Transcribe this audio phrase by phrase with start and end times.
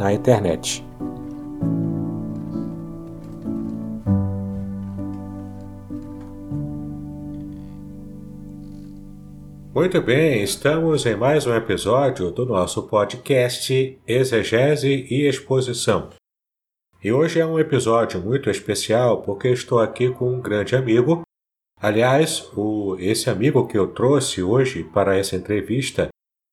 [0.00, 0.82] na internet.
[9.74, 16.08] Muito bem, estamos em mais um episódio do nosso podcast Exegese e Exposição.
[17.04, 21.22] E hoje é um episódio muito especial porque estou aqui com um grande amigo.
[21.78, 26.08] Aliás, o, esse amigo que eu trouxe hoje para essa entrevista,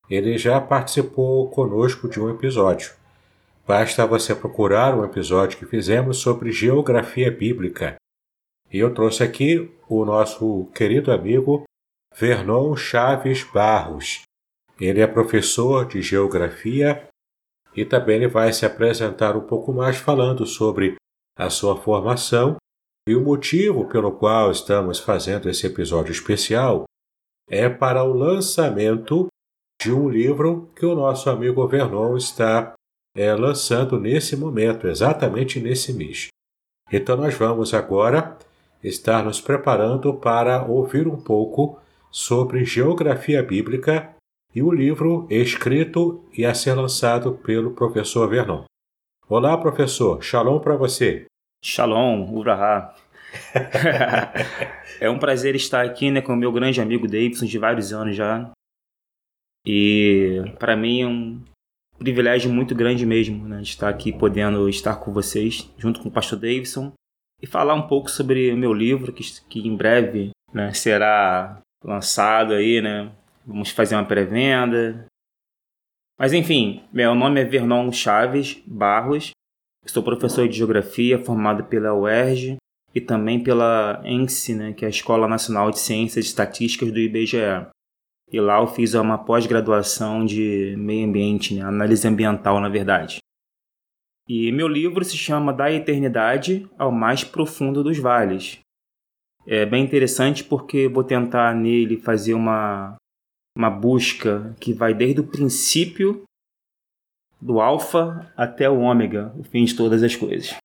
[0.09, 2.96] ele já participou conosco de um episódio.
[3.67, 7.97] Basta você procurar um episódio que fizemos sobre geografia bíblica.
[8.71, 11.65] E eu trouxe aqui o nosso querido amigo
[12.15, 14.21] Vernon Chaves Barros.
[14.79, 17.09] Ele é professor de geografia
[17.75, 20.95] e também ele vai se apresentar um pouco mais falando sobre
[21.37, 22.55] a sua formação
[23.05, 26.85] e o motivo pelo qual estamos fazendo esse episódio especial
[27.49, 29.27] é para o lançamento
[29.81, 32.76] de um livro que o nosso amigo Vernon está
[33.17, 36.27] é, lançando nesse momento, exatamente nesse mês.
[36.93, 38.37] Então, nós vamos agora
[38.83, 41.81] estar nos preparando para ouvir um pouco
[42.11, 44.15] sobre geografia bíblica
[44.53, 48.65] e o livro escrito e a ser lançado pelo professor Vernon.
[49.27, 50.23] Olá, professor.
[50.23, 51.25] Shalom para você.
[51.63, 52.93] Shalom, Uraha.
[55.01, 58.15] é um prazer estar aqui né, com o meu grande amigo Davidson de vários anos
[58.15, 58.51] já.
[59.65, 61.41] E para mim é um
[61.97, 66.11] privilégio muito grande mesmo, né, de estar aqui podendo estar com vocês, junto com o
[66.11, 66.93] pastor Davidson,
[67.41, 72.53] e falar um pouco sobre o meu livro, que, que em breve né, será lançado
[72.53, 73.11] aí, né?
[73.45, 75.05] Vamos fazer uma pré-venda.
[76.19, 79.31] Mas enfim, meu nome é Vernon Chaves Barros,
[79.85, 82.57] sou professor de Geografia formado pela UERJ
[82.93, 86.99] e também pela ENSE, né, que é a Escola Nacional de Ciências e Estatísticas do
[86.99, 87.67] IBGE.
[88.31, 91.61] E lá eu fiz uma pós-graduação de meio ambiente, né?
[91.61, 93.19] análise ambiental, na verdade.
[94.27, 98.59] E meu livro se chama Da Eternidade ao Mais Profundo dos Vales.
[99.45, 102.97] É bem interessante porque vou tentar nele fazer uma,
[103.55, 106.23] uma busca que vai desde o princípio
[107.39, 110.57] do alfa até o ômega, o fim de todas as coisas.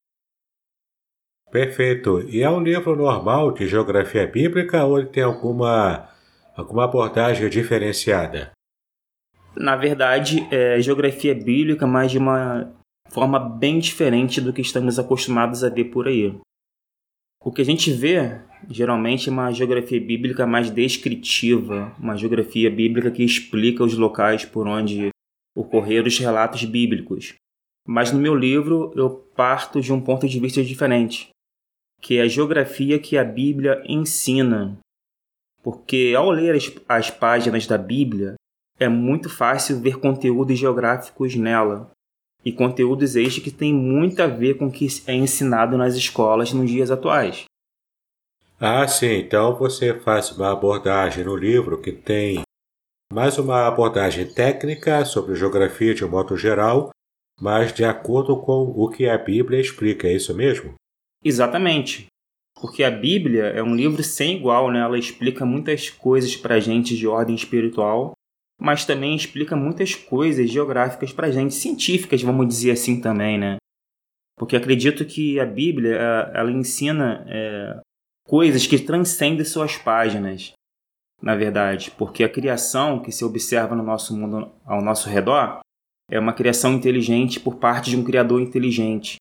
[1.52, 2.22] Perfeito.
[2.28, 6.11] E é um livro normal de geografia bíblica ou ele tem alguma
[6.54, 8.52] alguma abordagem diferenciada?
[9.56, 12.72] Na verdade, é geografia bíblica, mas de uma
[13.10, 16.34] forma bem diferente do que estamos acostumados a ver por aí.
[17.44, 18.40] O que a gente vê,
[18.70, 24.66] geralmente, é uma geografia bíblica mais descritiva, uma geografia bíblica que explica os locais por
[24.66, 25.10] onde
[25.54, 27.34] ocorreram os relatos bíblicos.
[27.86, 31.30] Mas no meu livro eu parto de um ponto de vista diferente,
[32.00, 34.78] que é a geografia que a Bíblia ensina,
[35.62, 38.34] porque ao ler as, as páginas da Bíblia,
[38.78, 41.90] é muito fácil ver conteúdos geográficos nela.
[42.44, 46.52] E conteúdos estes que têm muito a ver com o que é ensinado nas escolas
[46.52, 47.44] nos dias atuais.
[48.58, 49.18] Ah, sim.
[49.18, 52.42] Então você faz uma abordagem no livro que tem
[53.12, 56.90] mais uma abordagem técnica sobre geografia de um modo geral,
[57.40, 60.74] mas de acordo com o que a Bíblia explica, é isso mesmo?
[61.24, 62.11] Exatamente
[62.62, 64.78] porque a Bíblia é um livro sem igual, né?
[64.78, 68.12] Ela explica muitas coisas para gente de ordem espiritual,
[68.56, 73.56] mas também explica muitas coisas geográficas para gente, científicas, vamos dizer assim também, né?
[74.38, 77.80] Porque acredito que a Bíblia é, ela ensina é,
[78.24, 80.52] coisas que transcendem suas páginas,
[81.20, 85.58] na verdade, porque a criação que se observa no nosso mundo ao nosso redor
[86.08, 89.16] é uma criação inteligente por parte de um criador inteligente.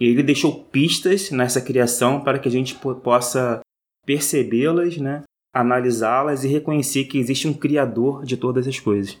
[0.00, 3.60] E ele deixou pistas nessa criação para que a gente possa
[4.04, 5.22] percebê-las, né?
[5.56, 9.16] analisá-las e reconhecer que existe um criador de todas as coisas.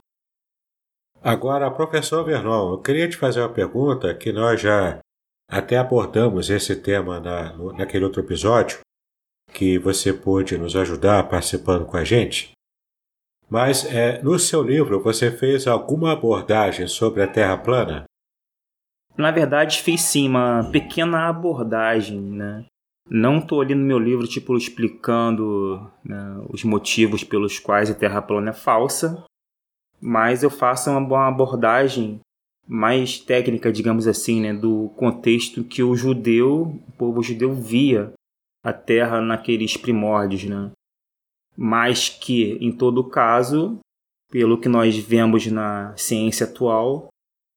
[1.22, 4.98] Agora, professor Vernon, eu queria te fazer uma pergunta que nós já
[5.48, 8.80] até abordamos esse tema na, naquele outro episódio,
[9.52, 12.52] que você pôde nos ajudar participando com a gente.
[13.48, 18.04] Mas é, no seu livro você fez alguma abordagem sobre a Terra plana?
[19.16, 22.66] Na verdade, fiz sim uma pequena abordagem, né?
[23.08, 28.20] Não estou ali no meu livro, tipo, explicando né, os motivos pelos quais a Terra
[28.20, 29.24] plana é falsa,
[30.00, 32.20] mas eu faço uma abordagem
[32.66, 38.12] mais técnica, digamos assim, né, do contexto que o judeu, o povo judeu via
[38.64, 40.72] a Terra naqueles primórdios, né?
[41.56, 43.78] Mas que, em todo caso,
[44.30, 47.08] pelo que nós vemos na ciência atual,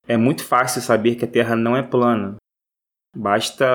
[0.10, 2.38] é muito fácil saber que a Terra não é plana.
[3.16, 3.66] Basta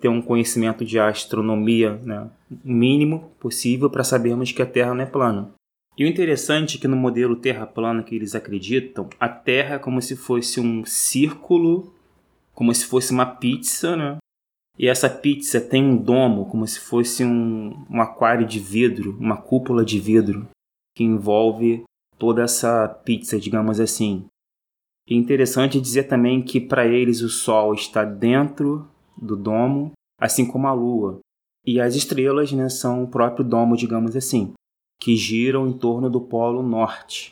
[0.00, 2.30] ter um conhecimento de astronomia né,
[2.64, 5.52] mínimo possível para sabermos que a Terra não é plana.
[5.98, 9.78] E o interessante é que no modelo Terra plana que eles acreditam, a Terra é
[9.78, 11.92] como se fosse um círculo,
[12.54, 14.18] como se fosse uma pizza, né?
[14.78, 19.36] E essa pizza tem um domo, como se fosse um, um aquário de vidro, uma
[19.36, 20.48] cúpula de vidro,
[20.96, 21.82] que envolve
[22.16, 24.24] toda essa pizza, digamos assim.
[25.10, 30.66] É interessante dizer também que para eles o Sol está dentro do domo, assim como
[30.66, 31.20] a Lua.
[31.66, 34.52] E as estrelas né, são o próprio domo, digamos assim,
[35.00, 37.30] que giram em torno do Polo Norte.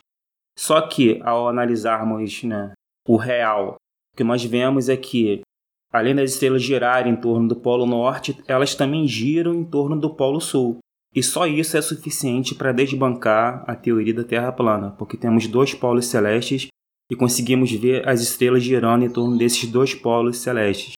[0.58, 2.72] Só que, ao analisarmos né,
[3.06, 3.76] o real,
[4.12, 5.42] o que nós vemos é que
[5.90, 10.14] Além das estrelas girarem em torno do Polo Norte, elas também giram em torno do
[10.14, 10.78] Polo Sul.
[11.14, 15.72] E só isso é suficiente para desbancar a teoria da Terra plana, porque temos dois
[15.72, 16.68] polos celestes
[17.10, 20.92] e conseguimos ver as estrelas girando em torno desses dois polos celestes.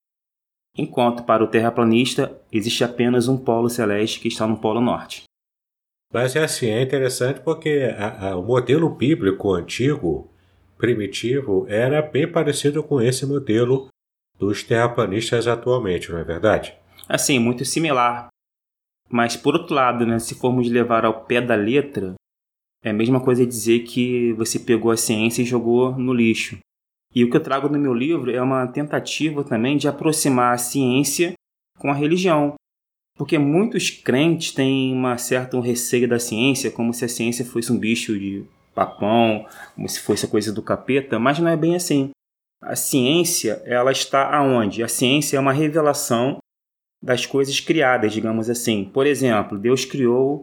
[0.77, 5.25] Enquanto para o terraplanista existe apenas um polo celeste que está no Polo Norte.
[6.13, 10.29] Mas é assim, é interessante porque a, a, o modelo bíblico antigo,
[10.77, 13.89] primitivo, era bem parecido com esse modelo
[14.39, 16.75] dos terraplanistas atualmente, não é verdade?
[17.09, 18.29] Assim, muito similar.
[19.09, 22.15] Mas por outro lado, né, se formos levar ao pé da letra,
[22.83, 26.59] é a mesma coisa dizer que você pegou a ciência e jogou no lixo.
[27.15, 30.59] E o que eu trago no meu livro é uma tentativa também de aproximar a
[30.59, 31.35] ciência
[31.79, 32.55] com a religião.
[33.17, 37.79] Porque muitos crentes têm uma certa receio da ciência, como se a ciência fosse um
[37.79, 38.45] bicho de
[38.75, 42.11] papão, como se fosse a coisa do capeta, mas não é bem assim.
[42.63, 44.83] A ciência, ela está aonde?
[44.83, 46.39] A ciência é uma revelação
[47.03, 48.85] das coisas criadas, digamos assim.
[48.85, 50.41] Por exemplo, Deus criou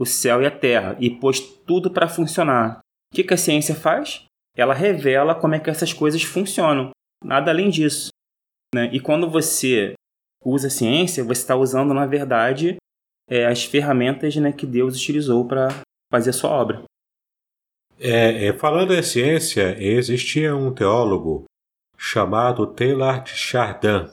[0.00, 2.78] o céu e a terra e pôs tudo para funcionar.
[3.12, 4.24] O que, que a ciência faz?
[4.56, 6.90] Ela revela como é que essas coisas funcionam.
[7.22, 8.08] Nada além disso.
[8.74, 8.88] Né?
[8.94, 9.92] E quando você
[10.42, 12.76] usa a ciência, você está usando, na verdade,
[13.28, 15.68] é, as ferramentas né, que Deus utilizou para
[16.10, 16.82] fazer a sua obra.
[17.98, 21.44] É, é, falando em ciência, existia um teólogo
[21.98, 24.08] chamado Teilhard Chardin.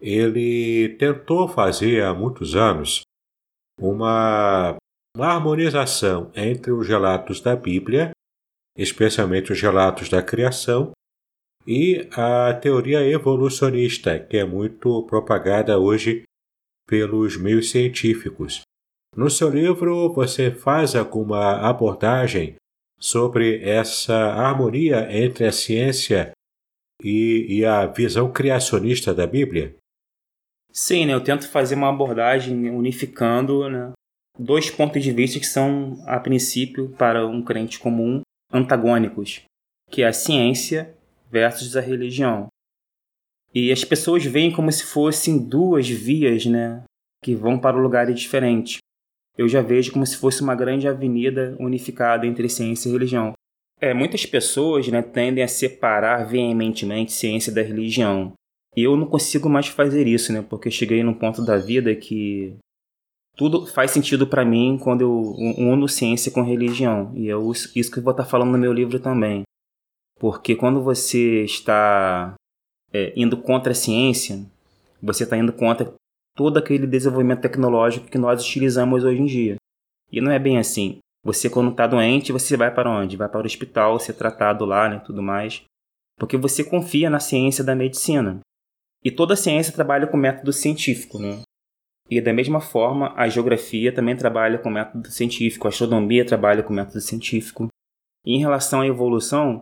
[0.00, 3.02] Ele tentou fazer há muitos anos
[3.80, 4.76] uma,
[5.16, 8.12] uma harmonização entre os relatos da Bíblia,
[8.76, 10.92] especialmente os relatos da criação,
[11.66, 16.24] e a teoria evolucionista, que é muito propagada hoje
[16.88, 18.62] pelos meios científicos.
[19.14, 22.56] No seu livro, você faz alguma abordagem
[22.98, 26.32] sobre essa harmonia entre a ciência
[27.02, 29.76] e, e a visão criacionista da Bíblia?
[30.72, 31.12] Sim, né?
[31.12, 33.92] eu tento fazer uma abordagem unificando né,
[34.38, 38.22] dois pontos de vista que são, a princípio, para um crente comum,
[38.52, 39.42] antagônicos,
[39.90, 40.94] que é a ciência
[41.30, 42.48] versus a religião.
[43.54, 46.82] E as pessoas veem como se fossem duas vias, né,
[47.22, 48.78] que vão para lugares diferentes.
[49.36, 53.32] Eu já vejo como se fosse uma grande avenida unificada entre ciência e religião.
[53.80, 58.32] É, muitas pessoas né, tendem a separar veementemente ciência da religião.
[58.76, 60.44] E eu não consigo mais fazer isso, né?
[60.48, 62.56] Porque cheguei num ponto da vida que
[63.36, 65.12] tudo faz sentido para mim quando eu
[65.58, 67.12] uno ciência com religião.
[67.14, 67.34] E é
[67.74, 69.42] isso que eu vou estar falando no meu livro também.
[70.18, 72.34] Porque quando você está
[72.92, 74.44] é, indo contra a ciência,
[75.02, 75.92] você está indo contra
[76.36, 79.56] todo aquele desenvolvimento tecnológico que nós utilizamos hoje em dia.
[80.10, 80.98] E não é bem assim.
[81.24, 83.16] Você, quando está doente, você vai para onde?
[83.16, 85.62] Vai para o hospital, ser tratado lá, né, tudo mais.
[86.18, 88.40] Porque você confia na ciência da medicina.
[89.04, 91.42] E toda a ciência trabalha com método científico, né?
[92.12, 96.70] E da mesma forma, a geografia também trabalha com método científico, a astronomia trabalha com
[96.70, 97.68] método científico.
[98.26, 99.60] E em relação à evolução,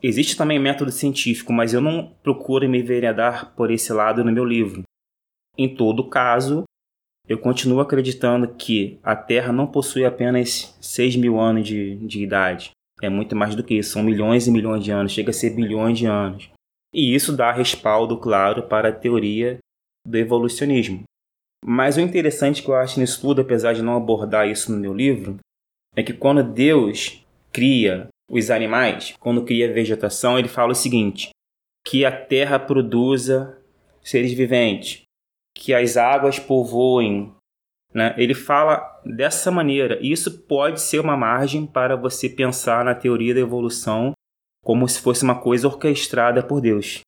[0.00, 4.44] existe também método científico, mas eu não procuro me enveredar por esse lado no meu
[4.44, 4.84] livro.
[5.58, 6.62] Em todo caso,
[7.26, 12.70] eu continuo acreditando que a Terra não possui apenas 6 mil anos de, de idade.
[13.02, 15.50] É muito mais do que isso, são milhões e milhões de anos, chega a ser
[15.56, 16.48] bilhões de anos.
[16.94, 19.58] E isso dá respaldo, claro, para a teoria
[20.06, 21.02] do evolucionismo.
[21.64, 24.94] Mas o interessante que eu acho nisso tudo, apesar de não abordar isso no meu
[24.94, 25.36] livro,
[25.94, 31.30] é que quando Deus cria os animais, quando cria a vegetação, ele fala o seguinte:
[31.86, 33.58] que a terra produza
[34.02, 35.02] seres viventes,
[35.54, 37.34] que as águas povoem.
[37.92, 38.14] Né?
[38.16, 39.98] Ele fala dessa maneira.
[40.00, 44.12] Isso pode ser uma margem para você pensar na teoria da evolução
[44.62, 47.00] como se fosse uma coisa orquestrada por Deus.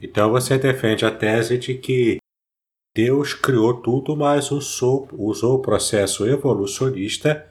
[0.00, 2.18] Então você defende a tese de que
[2.94, 7.50] Deus criou tudo, mas usou, usou o processo evolucionista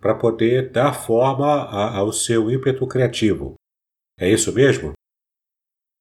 [0.00, 3.54] para poder dar forma a, ao seu ímpeto criativo.
[4.18, 4.92] É isso mesmo?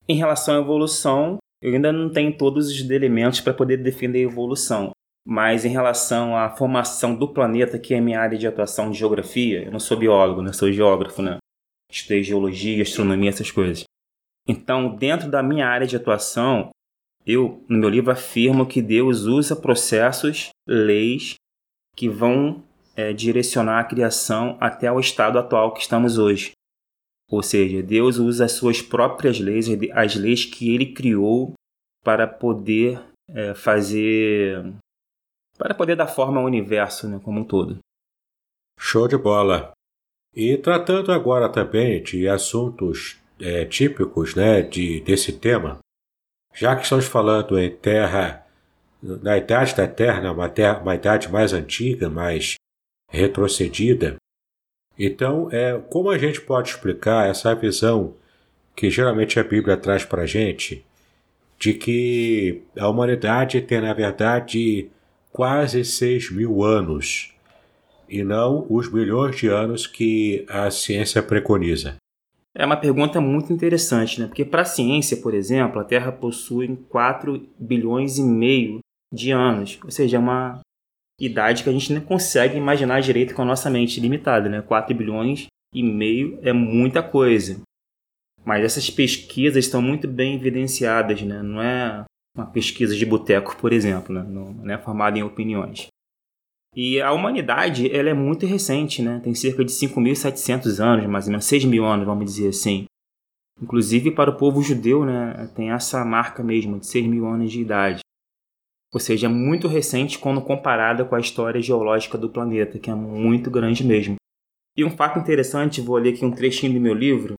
[0.08, 4.31] Em relação à evolução, eu ainda não tenho todos os elementos para poder defender a
[4.31, 4.91] evolução.
[5.24, 9.65] Mas em relação à formação do planeta, que é minha área de atuação de geografia,
[9.65, 10.51] eu não sou biólogo, né?
[10.51, 11.38] sou geógrafo, né?
[11.91, 13.84] Estudei geologia, astronomia, essas coisas.
[14.48, 16.72] Então, dentro da minha área de atuação,
[17.29, 21.36] eu, no meu livro, afirmo que Deus usa processos, leis,
[21.95, 22.63] que vão
[22.95, 26.53] é, direcionar a criação até o estado atual que estamos hoje.
[27.29, 31.53] Ou seja, Deus usa as suas próprias leis, as leis que ele criou
[32.03, 34.74] para poder é, fazer.
[35.55, 37.77] para poder dar forma ao universo né, como um todo.
[38.79, 39.71] Show de bola!
[40.33, 45.79] E tratando agora também de assuntos é, típicos né, de, desse tema,
[46.59, 48.45] já que estamos falando em terra,
[49.01, 52.55] na idade da Terra, né, uma, terra, uma idade mais antiga, mais
[53.09, 54.17] retrocedida,
[54.97, 58.13] então, é, como a gente pode explicar essa visão
[58.75, 60.85] que geralmente a Bíblia traz para a gente,
[61.57, 64.89] de que a humanidade tem, na verdade,
[65.31, 67.33] quase 6 mil anos,
[68.09, 71.95] e não os milhões de anos que a ciência preconiza?
[72.56, 74.27] É uma pergunta muito interessante, né?
[74.27, 78.79] Porque para a ciência, por exemplo, a Terra possui 4 bilhões e meio
[79.13, 80.60] de anos, ou seja, é uma
[81.20, 84.62] idade que a gente não consegue imaginar direito com a nossa mente limitada, né?
[84.62, 87.62] 4 bilhões e meio é muita coisa.
[88.46, 91.44] Mas essas pesquisas estão muito bem evidenciadas, né?
[91.44, 92.03] Não é
[92.36, 94.24] uma pesquisa de boteco, por exemplo, né?
[94.24, 95.88] não é formada em opiniões.
[96.75, 99.19] E a humanidade, ela é muito recente, né?
[99.23, 102.85] Tem cerca de 5.700 anos, mais ou menos 6 mil anos, vamos dizer assim.
[103.61, 105.49] Inclusive para o povo judeu, né?
[105.55, 108.01] Tem essa marca mesmo, de 6 mil anos de idade
[108.91, 112.95] ou seja, é muito recente quando comparada com a história geológica do planeta, que é
[112.95, 114.15] muito grande mesmo.
[114.75, 117.35] E um fato interessante, vou ler aqui um trechinho do meu livro,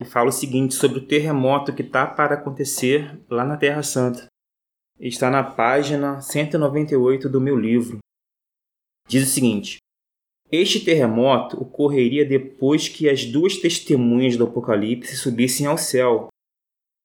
[0.00, 4.26] que fala o seguinte sobre o terremoto que está para acontecer lá na Terra Santa.
[4.98, 7.98] Está na página 198 do meu livro.
[9.08, 9.78] Diz o seguinte:
[10.50, 16.28] Este terremoto ocorreria depois que as duas testemunhas do Apocalipse subissem ao céu.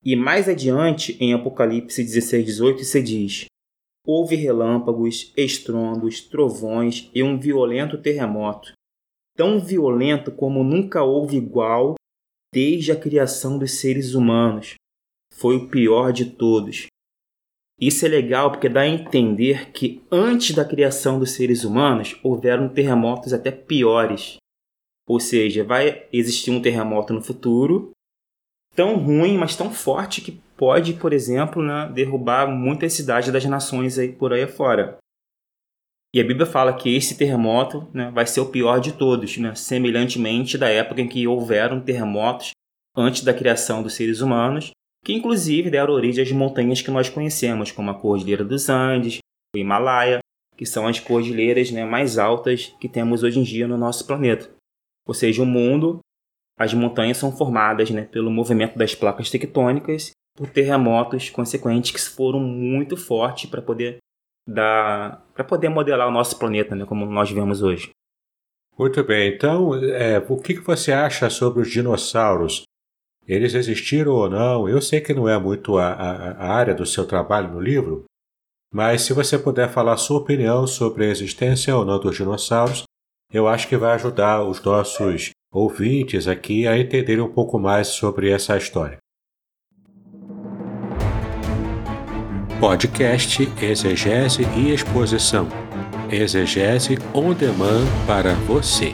[0.03, 3.45] E mais adiante, em Apocalipse 16, 18, se diz:
[4.05, 8.73] Houve relâmpagos, estrondos, trovões e um violento terremoto,
[9.37, 11.95] tão violento como nunca houve igual
[12.51, 14.73] desde a criação dos seres humanos.
[15.33, 16.87] Foi o pior de todos.
[17.81, 22.69] Isso é legal porque dá a entender que antes da criação dos seres humanos houveram
[22.69, 24.35] terremotos até piores.
[25.09, 27.89] Ou seja, vai existir um terremoto no futuro,
[28.75, 33.97] tão ruim, mas tão forte que pode, por exemplo, né, derrubar muitas cidades das nações
[33.97, 34.99] aí por aí fora.
[36.13, 39.55] E a Bíblia fala que esse terremoto né, vai ser o pior de todos, né,
[39.55, 42.51] semelhantemente da época em que houveram terremotos
[42.95, 44.71] antes da criação dos seres humanos,
[45.03, 49.19] que inclusive deram origem às montanhas que nós conhecemos, como a Cordilheira dos Andes,
[49.55, 50.19] o Himalaia,
[50.55, 54.49] que são as cordilheiras né, mais altas que temos hoje em dia no nosso planeta.
[55.07, 55.99] Ou seja, o mundo,
[56.57, 62.39] as montanhas são formadas né, pelo movimento das placas tectônicas por terremotos consequentes que foram
[62.39, 63.97] muito fortes para poder
[64.47, 67.89] dar para poder modelar o nosso planeta, né, como nós vemos hoje.
[68.77, 69.33] Muito bem.
[69.33, 72.63] Então, é, o que você acha sobre os dinossauros?
[73.27, 74.67] Eles existiram ou não?
[74.67, 78.05] Eu sei que não é muito a, a, a área do seu trabalho no livro,
[78.73, 82.83] mas se você puder falar sua opinião sobre a existência ou não dos dinossauros,
[83.31, 88.29] eu acho que vai ajudar os nossos ouvintes aqui a entenderem um pouco mais sobre
[88.29, 88.97] essa história.
[92.59, 95.47] Podcast Exegese e Exposição.
[96.11, 98.93] Exegese on demand para você.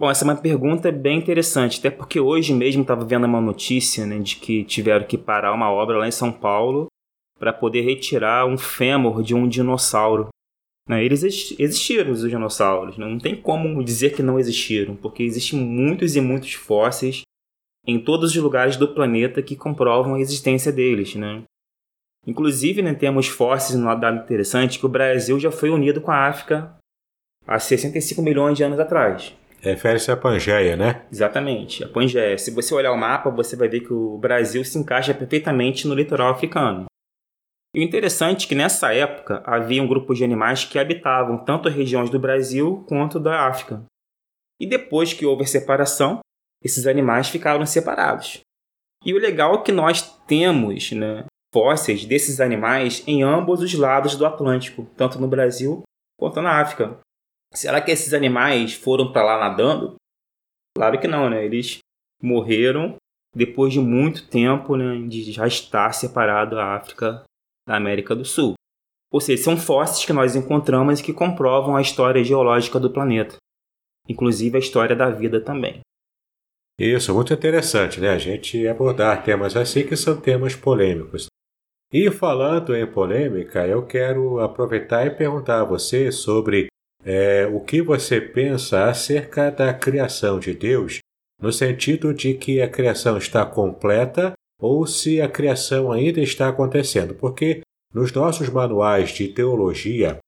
[0.00, 4.06] Bom, essa é uma pergunta bem interessante, até porque hoje mesmo estava vendo uma notícia
[4.06, 6.86] né, de que tiveram que parar uma obra lá em São Paulo
[7.38, 10.28] para poder retirar um fêmur de um dinossauro.
[10.88, 15.60] Né, eles existiram, os dinossauros, né, não tem como dizer que não existiram, porque existem
[15.60, 17.20] muitos e muitos fósseis
[17.86, 21.14] em todos os lugares do planeta que comprovam a existência deles.
[21.14, 21.42] Né?
[22.26, 26.26] Inclusive, né, temos fósseis no lado interessante que o Brasil já foi unido com a
[26.26, 26.74] África
[27.46, 29.38] há 65 milhões de anos atrás.
[29.60, 31.06] Refere-se à Pangeia, né?
[31.12, 32.38] Exatamente, a Pangeia.
[32.38, 35.94] Se você olhar o mapa, você vai ver que o Brasil se encaixa perfeitamente no
[35.94, 36.86] litoral africano.
[37.74, 41.68] E o interessante é que nessa época havia um grupo de animais que habitavam tanto
[41.68, 43.84] regiões do Brasil quanto da África.
[44.60, 46.20] E depois que houve a separação,
[46.62, 48.40] esses animais ficaram separados.
[49.04, 54.16] E o legal é que nós temos né, fósseis desses animais em ambos os lados
[54.16, 55.82] do Atlântico, tanto no Brasil
[56.18, 56.98] quanto na África.
[57.52, 59.96] Será que esses animais foram para lá nadando?
[60.76, 61.44] Claro que não, né?
[61.44, 61.78] Eles
[62.22, 62.96] morreram
[63.34, 67.24] depois de muito tempo né, de já estar separado a África
[67.66, 68.54] da América do Sul.
[69.12, 73.36] Ou seja, são fósseis que nós encontramos e que comprovam a história geológica do planeta,
[74.08, 75.80] inclusive a história da vida também.
[76.78, 78.10] Isso, muito interessante, né?
[78.10, 81.26] A gente abordar temas assim que são temas polêmicos.
[81.92, 86.68] E falando em polêmica, eu quero aproveitar e perguntar a você sobre
[87.04, 90.98] é, o que você pensa acerca da criação de Deus,
[91.40, 97.14] no sentido de que a criação está completa ou se a criação ainda está acontecendo,
[97.14, 97.62] porque
[97.94, 100.18] nos nossos manuais de teologia,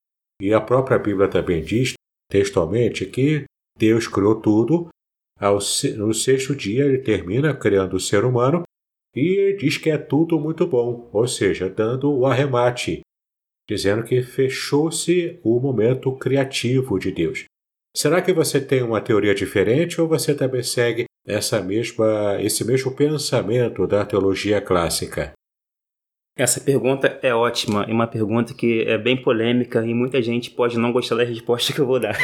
[0.40, 1.92] e a própria Bíblia também diz
[2.30, 3.44] textualmente que
[3.78, 4.88] Deus criou tudo,
[5.96, 8.62] no sexto dia ele termina criando o ser humano
[9.14, 13.02] e diz que é tudo muito bom, ou seja, dando o arremate
[13.72, 17.44] dizendo que fechou-se o momento criativo de Deus.
[17.96, 22.94] Será que você tem uma teoria diferente ou você também segue essa mesma, esse mesmo
[22.94, 25.32] pensamento da teologia clássica?
[26.36, 30.78] Essa pergunta é ótima e uma pergunta que é bem polêmica e muita gente pode
[30.78, 32.16] não gostar da resposta que eu vou dar.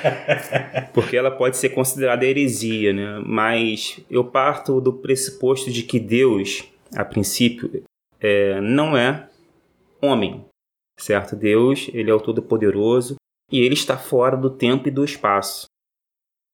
[0.94, 3.22] Porque ela pode ser considerada heresia, né?
[3.26, 6.64] Mas eu parto do pressuposto de que Deus,
[6.96, 7.82] a princípio,
[8.18, 9.28] é, não é
[10.00, 10.44] homem,
[11.00, 11.34] certo?
[11.34, 13.16] Deus, ele é o Todo-Poderoso
[13.50, 15.66] e ele está fora do tempo e do espaço.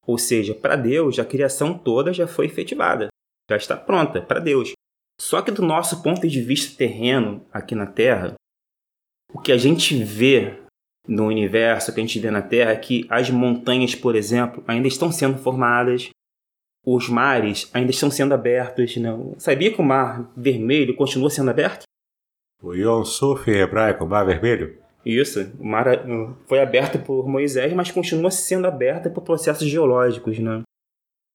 [0.07, 3.09] Ou seja, para Deus, a criação toda já foi efetivada,
[3.51, 4.73] já está pronta para Deus.
[5.21, 8.35] Só que do nosso ponto de vista terreno aqui na Terra,
[9.33, 10.63] o que a gente vê
[11.09, 14.63] no universo, o que a gente vê na Terra, é que as montanhas, por exemplo,
[14.67, 16.11] ainda estão sendo formadas,
[16.85, 18.97] os mares ainda estão sendo abertos.
[18.97, 19.35] Não?
[19.39, 21.83] Sabia que o mar vermelho continua sendo aberto?
[22.62, 24.79] O Yom Suf em hebraico, Mar Vermelho?
[25.05, 25.87] Isso, o mar
[26.49, 30.62] foi aberto por Moisés, mas continua sendo aberto por processos geológicos, né?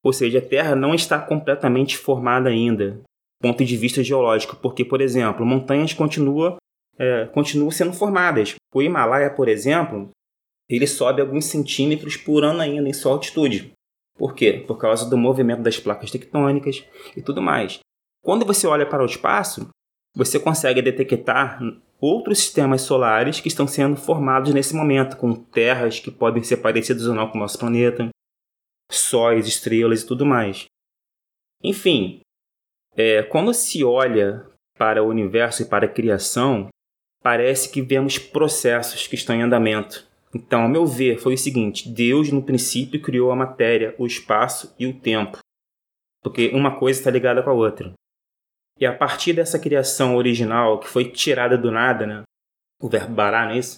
[0.04, 3.00] Ou seja, a Terra não está completamente formada ainda,
[3.42, 6.56] ponto de vista geológico, porque, por exemplo, montanhas continuam,
[6.98, 8.54] é, continuam sendo formadas.
[8.74, 10.10] O Himalaia, por exemplo,
[10.68, 13.72] ele sobe alguns centímetros por ano ainda em sua altitude.
[14.16, 14.64] Por quê?
[14.66, 16.84] Por causa do movimento das placas tectônicas
[17.16, 17.80] e tudo mais.
[18.22, 19.68] Quando você olha para o espaço,
[20.14, 21.60] você consegue detectar
[22.00, 27.06] outros sistemas solares que estão sendo formados nesse momento, com terras que podem ser parecidas
[27.06, 28.08] ou não com o nosso planeta,
[28.90, 30.66] sóis, estrelas e tudo mais.
[31.62, 32.20] Enfim,
[32.96, 34.44] é, quando se olha
[34.76, 36.68] para o universo e para a criação,
[37.22, 40.06] parece que vemos processos que estão em andamento.
[40.34, 44.74] Então, ao meu ver, foi o seguinte: Deus, no princípio, criou a matéria, o espaço
[44.78, 45.38] e o tempo.
[46.22, 47.92] Porque uma coisa está ligada com a outra.
[48.78, 52.22] E a partir dessa criação original, que foi tirada do nada, né?
[52.80, 53.76] O verbo bará, não é isso?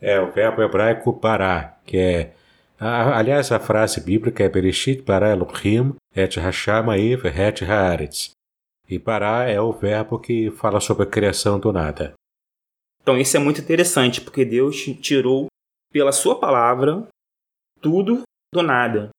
[0.00, 2.34] É, o verbo hebraico bará, que é.
[2.78, 8.32] aliás, a frase bíblica é Bereshit bara Elohim et hashamaim vehet haaretz.
[8.88, 12.14] E bará é o verbo que fala sobre a criação do nada.
[13.02, 15.46] Então isso é muito interessante, porque Deus tirou
[15.92, 17.06] pela sua palavra
[17.80, 19.10] tudo do nada.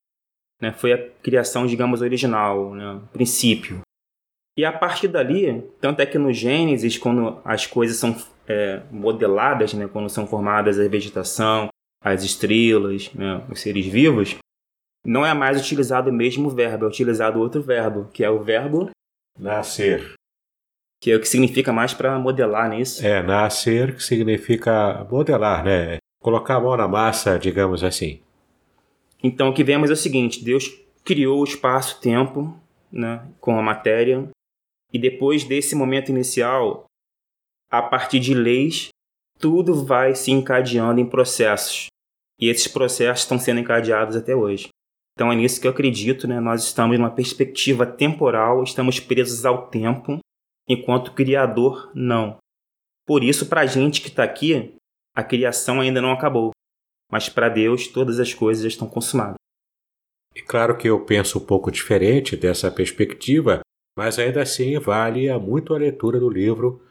[0.62, 0.72] Né?
[0.72, 3.02] Foi a criação, digamos, original, né?
[3.12, 3.82] princípio.
[4.58, 8.16] E a partir dali, tanto é que no Gênesis, quando as coisas são
[8.48, 11.70] é, modeladas, né, quando são formadas a vegetação,
[12.04, 14.36] as estrelas, né, os seres vivos,
[15.06, 18.92] não é mais utilizado o mesmo verbo, é utilizado outro verbo, que é o verbo
[19.38, 20.14] nascer.
[21.02, 23.06] Que é o que significa mais para modelar nisso.
[23.06, 25.98] É, nascer que significa modelar, né?
[26.22, 28.22] Colocar a mão na massa, digamos assim.
[29.22, 30.72] Então o que vemos é o seguinte: Deus
[31.04, 32.58] criou o espaço-tempo
[32.90, 34.30] né, com a matéria,
[34.94, 36.86] e depois desse momento inicial,
[37.72, 38.90] a partir de leis,
[39.40, 41.88] tudo vai se encadeando em processos.
[42.40, 44.70] E esses processos estão sendo encadeados até hoje.
[45.14, 46.40] Então é nisso que eu acredito, né?
[46.40, 50.20] Nós estamos numa perspectiva temporal, estamos presos ao tempo,
[50.68, 52.38] enquanto o Criador não.
[53.06, 54.76] Por isso, para a gente que está aqui,
[55.16, 56.52] a criação ainda não acabou.
[57.12, 59.36] Mas para Deus, todas as coisas já estão consumadas.
[60.36, 63.62] E claro que eu penso um pouco diferente dessa perspectiva,
[63.98, 66.82] mas ainda assim vale muito a leitura do livro.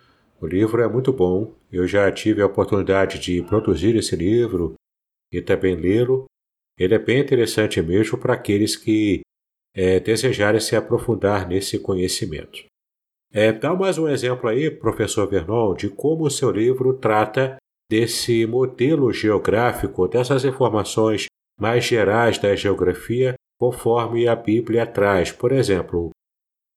[0.41, 1.55] O livro é muito bom.
[1.71, 4.75] Eu já tive a oportunidade de produzir esse livro
[5.33, 6.27] e também lê-lo.
[6.79, 9.21] Ele é bem interessante mesmo para aqueles que
[9.75, 12.65] é, desejarem se aprofundar nesse conhecimento.
[13.33, 17.57] É, dá mais um exemplo aí, professor Vernon, de como o seu livro trata
[17.91, 21.27] desse modelo geográfico, dessas informações
[21.59, 25.31] mais gerais da geografia, conforme a Bíblia traz.
[25.33, 26.11] Por exemplo,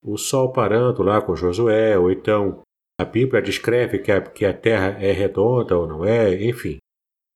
[0.06, 2.62] o sol parando lá com Josué, ou então
[3.00, 6.78] a Bíblia descreve que a, que a terra é redonda ou não é, enfim.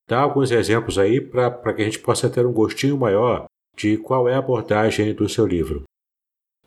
[0.08, 4.30] Dá alguns exemplos aí para que a gente possa ter um gostinho maior de qual
[4.30, 5.84] é a abordagem do seu livro.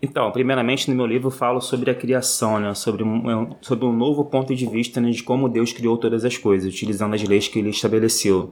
[0.00, 2.74] Então, primeiramente no meu livro falo sobre a criação, né?
[2.74, 5.10] sobre, um, sobre um novo ponto de vista né?
[5.10, 8.50] de como Deus criou todas as coisas, utilizando as leis que ele estabeleceu.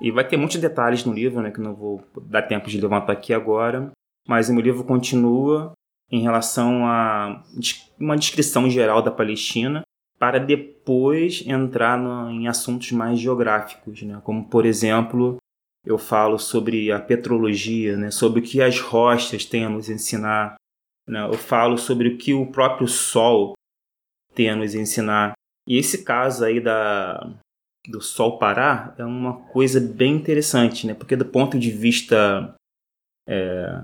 [0.00, 3.12] E vai ter muitos detalhes no livro, né, que não vou dar tempo de levantar
[3.12, 3.92] aqui agora,
[4.26, 5.72] mas o meu livro continua
[6.12, 7.42] em relação a
[7.98, 9.82] uma descrição geral da Palestina,
[10.18, 14.20] para depois entrar no, em assuntos mais geográficos, né?
[14.22, 15.38] como por exemplo
[15.84, 18.10] eu falo sobre a petrologia, né?
[18.10, 20.54] sobre o que as rochas têm a nos ensinar,
[21.08, 21.26] né?
[21.26, 23.54] Eu falo sobre o que o próprio Sol
[24.34, 25.32] tem a nos ensinar.
[25.66, 27.34] E esse caso aí da,
[27.88, 30.94] do Sol parar é uma coisa bem interessante, né?
[30.94, 32.54] Porque do ponto de vista
[33.28, 33.82] é,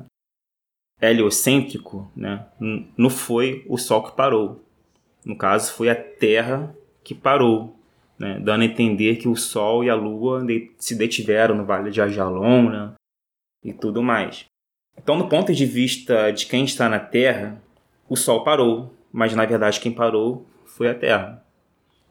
[1.01, 2.47] heliocêntrico, né?
[2.97, 4.63] não foi o Sol que parou.
[5.25, 7.77] No caso, foi a Terra que parou,
[8.19, 8.39] né?
[8.41, 10.45] dando a entender que o Sol e a Lua
[10.77, 12.93] se detiveram no Vale de Ajalon né?
[13.65, 14.45] e tudo mais.
[14.97, 17.63] Então, do ponto de vista de quem está na Terra,
[18.09, 21.45] o Sol parou, mas na verdade quem parou foi a Terra.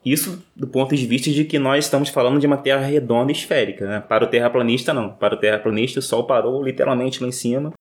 [0.05, 3.35] Isso do ponto de vista de que nós estamos falando de uma Terra redonda e
[3.35, 3.85] esférica.
[3.85, 3.99] Né?
[3.99, 5.09] Para o terraplanista, não.
[5.09, 7.73] Para o terraplanista, o Sol parou literalmente lá em cima,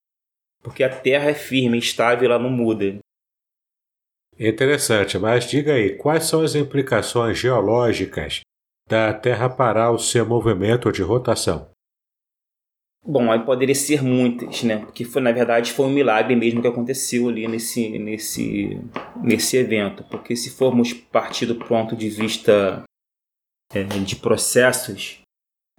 [0.66, 2.98] porque a Terra é firme, estável, ela não muda.
[4.36, 8.40] Interessante, mas diga aí, quais são as implicações geológicas
[8.88, 11.70] da Terra parar o seu movimento de rotação?
[13.06, 14.78] Bom, aí poderia ser muitas, né?
[14.78, 18.80] Porque foi, na verdade foi um milagre mesmo que aconteceu ali nesse, nesse,
[19.22, 20.02] nesse evento.
[20.10, 22.82] Porque se formos partir do ponto de vista
[23.72, 25.20] é, de processos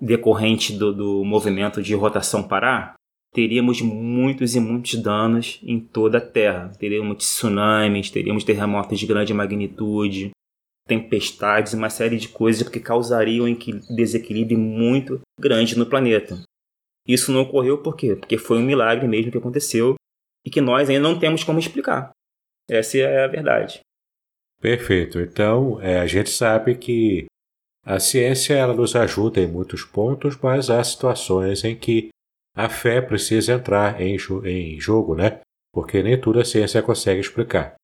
[0.02, 2.95] decorrentes do, do movimento de rotação parar,
[3.34, 6.72] teríamos muitos e muitos danos em toda a Terra.
[6.80, 10.32] Teríamos tsunamis, teríamos terremotos de grande magnitude,
[10.88, 16.42] tempestades, uma série de coisas que causariam um desequilíbrio muito grande no planeta.
[17.08, 18.16] Isso não ocorreu por quê?
[18.16, 19.96] Porque foi um milagre mesmo que aconteceu
[20.46, 22.12] e que nós ainda não temos como explicar.
[22.70, 23.80] Essa é a verdade.
[24.62, 25.20] Perfeito.
[25.20, 27.26] Então, é, a gente sabe que
[27.86, 32.10] a ciência ela nos ajuda em muitos pontos, mas há situações em que
[32.58, 35.41] a fé precisa entrar em, em jogo, né?
[35.72, 37.76] Porque nem tudo a ciência consegue explicar.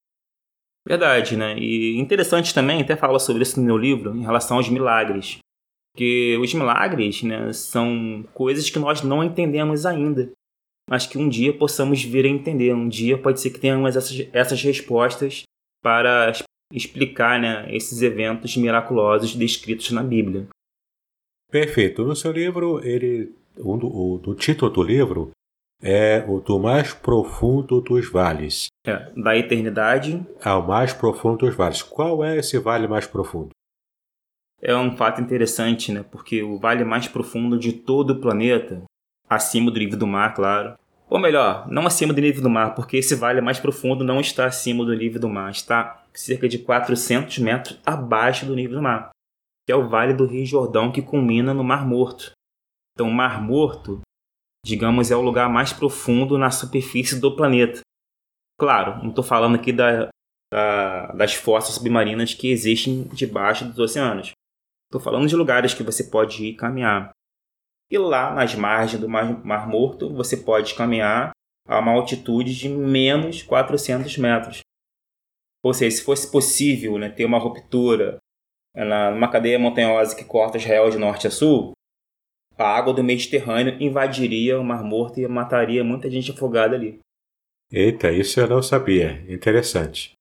[0.87, 1.55] Verdade, né?
[1.59, 5.37] E interessante também, até fala sobre isso no meu livro, em relação aos milagres.
[5.93, 10.31] Porque os milagres né, são coisas que nós não entendemos ainda,
[10.89, 12.73] mas que um dia possamos vir a entender.
[12.73, 15.43] Um dia pode ser que tenhamos essas, essas respostas
[15.83, 16.31] para
[16.73, 20.47] explicar né, esses eventos miraculosos descritos na Bíblia.
[21.51, 22.03] Perfeito.
[22.03, 25.31] No seu livro, ele, o, o, o título do livro
[25.81, 28.67] é o do mais profundo dos vales.
[28.85, 31.81] É, da eternidade ao mais profundo dos vales.
[31.81, 33.49] Qual é esse vale mais profundo?
[34.63, 36.05] é um fato interessante, né?
[36.09, 38.81] Porque o vale mais profundo de todo o planeta,
[39.29, 40.75] acima do nível do mar, claro.
[41.09, 44.45] Ou melhor, não acima do nível do mar, porque esse vale mais profundo não está
[44.45, 49.09] acima do nível do mar, está cerca de 400 metros abaixo do nível do mar,
[49.65, 52.31] que é o Vale do Rio Jordão que culmina no Mar Morto.
[52.93, 54.01] Então, o Mar Morto,
[54.65, 57.81] digamos, é o lugar mais profundo na superfície do planeta.
[58.59, 60.09] Claro, não estou falando aqui da,
[60.51, 64.31] da, das fossas submarinas que existem debaixo dos oceanos.
[64.85, 67.11] Estou falando de lugares que você pode ir caminhar.
[67.91, 71.31] E lá nas margens do Mar, Mar Morto, você pode caminhar
[71.67, 74.59] a uma altitude de menos 400 metros.
[75.63, 78.17] Ou seja, se fosse possível né, ter uma ruptura
[78.75, 81.73] na, numa cadeia montanhosa que corta Israel de norte a sul,
[82.57, 86.99] a água do Mediterrâneo invadiria o Mar Morto e mataria muita gente afogada ali.
[87.71, 89.23] Eita, isso eu não sabia.
[89.27, 90.13] Interessante.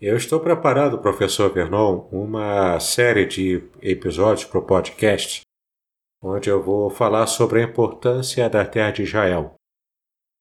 [0.00, 5.40] Eu estou preparando, professor Vernon, uma série de episódios para o podcast,
[6.22, 9.54] onde eu vou falar sobre a importância da terra de Israel.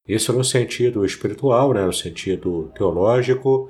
[0.07, 3.69] Isso no sentido espiritual, né, no sentido teológico,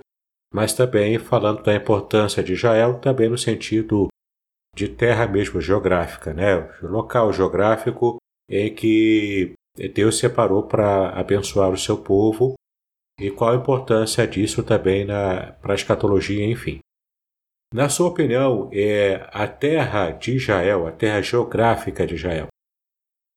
[0.52, 4.08] mas também falando da importância de Israel, também no sentido
[4.76, 8.18] de terra mesmo geográfica, né, local geográfico
[8.50, 9.54] em que
[9.94, 12.54] Deus separou para abençoar o seu povo
[13.20, 16.80] e qual a importância disso também para a escatologia, enfim.
[17.74, 22.48] Na sua opinião, é a terra de Israel, a terra geográfica de Israel,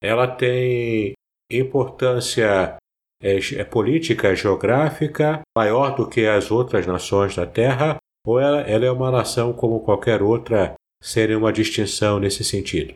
[0.01, 1.13] ela tem
[1.51, 2.77] importância
[3.21, 8.85] é, é política geográfica maior do que as outras nações da Terra, ou ela, ela
[8.85, 12.93] é uma nação como qualquer outra, sem nenhuma distinção nesse sentido?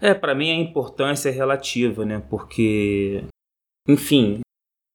[0.00, 2.22] É, para mim a importância é relativa, né?
[2.30, 3.24] Porque,
[3.88, 4.40] enfim,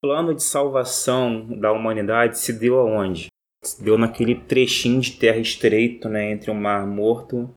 [0.01, 3.27] plano de salvação da humanidade se deu aonde?
[3.63, 7.53] Se deu naquele trechinho de terra estreito, né, entre o Mar Morto,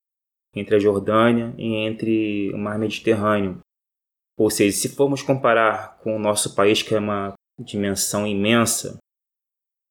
[0.55, 3.59] entre a Jordânia e entre o Mar Mediterrâneo.
[4.39, 8.99] Ou seja, se formos comparar com o nosso país, que é uma dimensão imensa,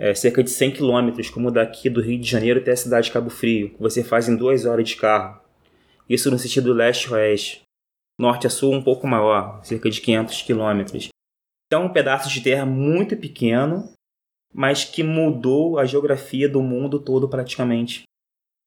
[0.03, 3.13] é cerca de 100 quilômetros, como daqui do Rio de Janeiro até a cidade de
[3.13, 5.39] Cabo Frio, que você faz em duas horas de carro.
[6.09, 7.61] Isso no sentido leste-oeste.
[8.19, 11.07] Norte a sul um pouco maior, cerca de 500 quilômetros.
[11.67, 13.93] Então, um pedaço de terra muito pequeno,
[14.53, 18.03] mas que mudou a geografia do mundo todo praticamente.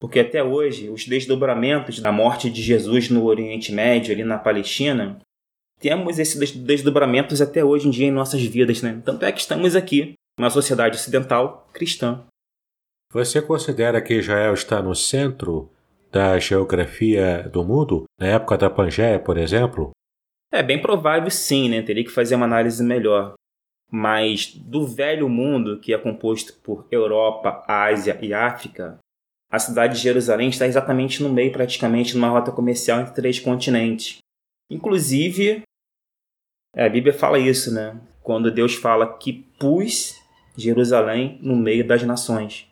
[0.00, 5.18] Porque até hoje, os desdobramentos da morte de Jesus no Oriente Médio, ali na Palestina,
[5.80, 9.02] temos esses desdobramentos até hoje em dia em nossas vidas, né?
[9.04, 12.24] Tanto é que estamos aqui, na sociedade ocidental cristã.
[13.12, 15.70] Você considera que Israel está no centro
[16.10, 19.90] da geografia do mundo, na época da Pangeia, por exemplo?
[20.52, 21.82] É bem provável sim, né?
[21.82, 23.34] Teria que fazer uma análise melhor.
[23.90, 28.98] Mas do velho mundo, que é composto por Europa, Ásia e África,
[29.50, 34.18] a cidade de Jerusalém está exatamente no meio, praticamente, numa rota comercial entre três continentes.
[34.68, 35.62] Inclusive,
[36.74, 37.98] a Bíblia fala isso, né?
[38.22, 40.20] Quando Deus fala que pus
[40.56, 42.66] Jerusalém no meio das nações.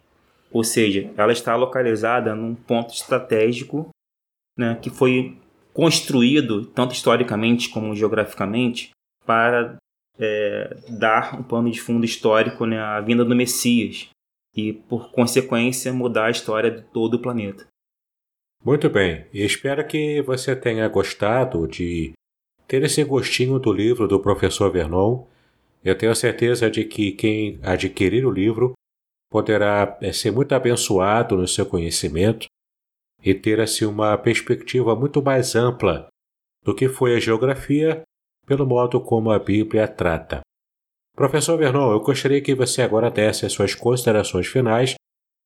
[0.50, 3.88] Ou seja, ela está localizada num ponto estratégico
[4.56, 5.36] né, que foi
[5.72, 8.90] construído, tanto historicamente como geograficamente,
[9.26, 9.76] para
[10.18, 14.08] é, dar um pano de fundo histórico né, à vinda do Messias
[14.54, 17.66] e, por consequência, mudar a história de todo o planeta.
[18.64, 22.12] Muito bem, espero que você tenha gostado de
[22.66, 25.26] ter esse gostinho do livro do professor Vernon.
[25.84, 28.72] Eu tenho certeza de que quem adquirir o livro
[29.30, 32.46] poderá é, ser muito abençoado no seu conhecimento
[33.22, 36.08] e ter assim uma perspectiva muito mais ampla
[36.62, 38.02] do que foi a geografia
[38.46, 40.40] pelo modo como a Bíblia trata.
[41.14, 44.94] Professor Vernon, eu gostaria que você agora desse as suas considerações finais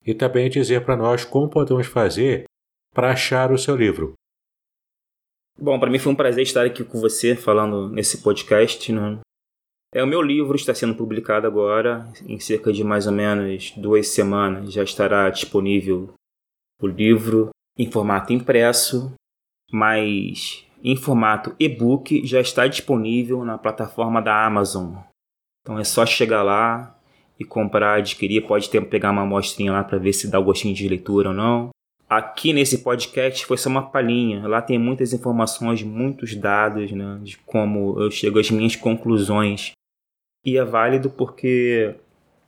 [0.07, 2.45] e também dizer para nós como podemos fazer
[2.95, 4.15] para achar o seu livro.
[5.59, 8.93] Bom, para mim foi um prazer estar aqui com você falando nesse podcast.
[8.93, 9.19] Né?
[9.95, 14.09] É, o meu livro está sendo publicado agora, em cerca de mais ou menos duas
[14.09, 16.13] semanas já estará disponível
[16.81, 19.15] o livro em formato impresso,
[19.73, 24.97] mas em formato e-book já está disponível na plataforma da Amazon.
[25.63, 26.95] Então é só chegar lá
[27.39, 30.75] e comprar, adquirir, pode ter, pegar uma amostrinha lá para ver se dá o gostinho
[30.75, 31.71] de leitura ou não.
[32.09, 34.47] Aqui nesse podcast foi só uma palhinha.
[34.49, 39.73] Lá tem muitas informações, muitos dados, né, de como eu chego às minhas conclusões.
[40.49, 41.95] E é válido porque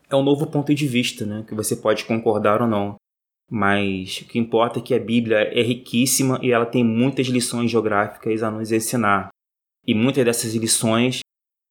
[0.08, 2.94] é um novo ponto de vista, né, que você pode concordar ou não.
[3.50, 7.70] Mas o que importa é que a Bíblia é riquíssima e ela tem muitas lições
[7.70, 9.28] geográficas a nos ensinar.
[9.86, 11.20] E muitas dessas lições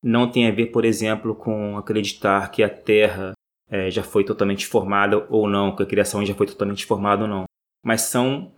[0.03, 3.31] não têm a ver, por exemplo, com acreditar que a Terra
[3.67, 7.27] é, já foi totalmente formada ou não, que a criação já foi totalmente formada ou
[7.27, 7.45] não.
[7.83, 8.51] Mas são,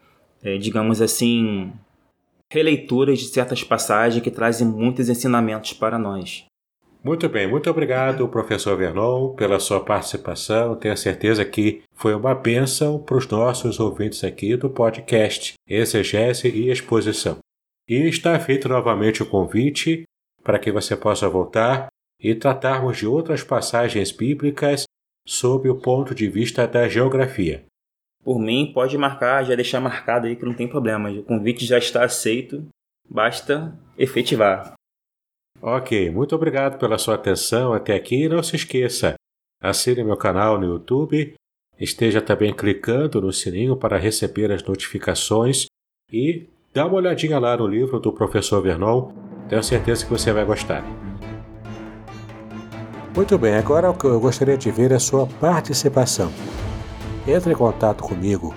[0.44, 1.72] é, digamos assim,
[2.52, 6.44] releituras de certas passagens que trazem muitos ensinamentos para nós.
[7.04, 10.76] Muito bem, muito obrigado, professor Vernon, pela sua participação.
[10.76, 16.70] Tenho certeza que foi uma bênção para os nossos ouvintes aqui do podcast Exegese e
[16.70, 17.40] Exposição.
[17.90, 20.04] E está feito novamente o convite
[20.44, 21.88] para que você possa voltar
[22.20, 24.84] e tratarmos de outras passagens bíblicas
[25.26, 27.66] sob o ponto de vista da geografia.
[28.24, 31.10] Por mim, pode marcar, já deixar marcado aí que não tem problema.
[31.10, 32.64] O convite já está aceito,
[33.10, 34.76] basta efetivar.
[35.62, 39.14] Ok, muito obrigado pela sua atenção até aqui e não se esqueça,
[39.62, 41.36] assine meu canal no YouTube
[41.82, 45.66] esteja também clicando no sininho para receber as notificações
[46.12, 49.12] e dá uma olhadinha lá no livro do professor Vernon,
[49.50, 50.84] tenho certeza que você vai gostar.
[53.16, 56.32] Muito bem, agora o que eu gostaria de ver é a sua participação.
[57.28, 58.54] Entre em contato comigo,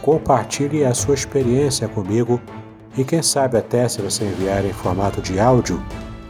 [0.00, 2.40] compartilhe a sua experiência comigo
[2.96, 5.82] e quem sabe até se você enviar em formato de áudio,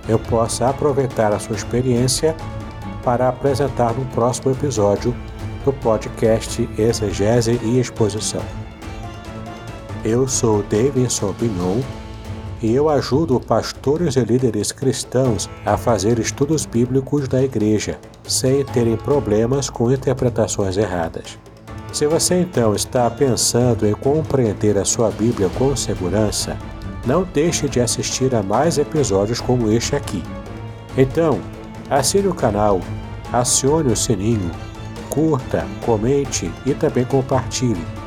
[0.08, 2.34] eu possa aproveitar a sua experiência
[3.04, 5.14] para apresentar no próximo episódio
[5.64, 8.42] do podcast Exegese e Exposição.
[10.04, 11.80] Eu sou Davidson Bignon
[12.62, 18.96] e eu ajudo pastores e líderes cristãos a fazer estudos bíblicos da igreja, sem terem
[18.96, 21.38] problemas com interpretações erradas.
[21.92, 26.56] Se você então está pensando em compreender a sua Bíblia com segurança,
[27.06, 30.22] não deixe de assistir a mais episódios como este aqui.
[30.96, 31.40] Então,
[31.90, 32.80] assine o canal,
[33.32, 34.50] acione o sininho,
[35.08, 37.98] curta, comente e também compartilhe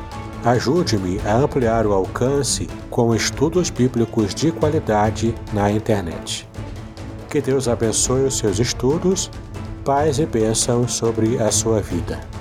[0.44, 6.48] Ajude-me a ampliar o alcance com estudos bíblicos de qualidade na internet.
[7.30, 9.30] Que Deus abençoe os seus estudos,
[9.84, 12.31] paz e bênçãos sobre a sua vida.